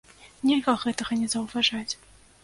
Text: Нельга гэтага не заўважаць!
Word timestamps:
Нельга 0.49 0.73
гэтага 0.83 1.17
не 1.19 1.27
заўважаць! 1.33 1.93